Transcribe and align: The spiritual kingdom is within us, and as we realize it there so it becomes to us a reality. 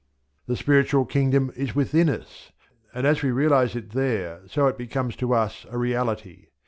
The 0.47 0.55
spiritual 0.55 1.05
kingdom 1.05 1.51
is 1.55 1.75
within 1.75 2.09
us, 2.09 2.51
and 2.91 3.05
as 3.05 3.21
we 3.21 3.29
realize 3.29 3.75
it 3.75 3.91
there 3.91 4.41
so 4.47 4.65
it 4.65 4.75
becomes 4.75 5.15
to 5.17 5.35
us 5.35 5.63
a 5.69 5.77
reality. 5.77 6.47